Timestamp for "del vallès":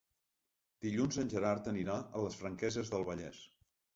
2.95-3.45